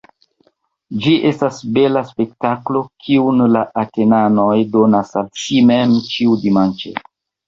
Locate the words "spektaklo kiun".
2.11-3.43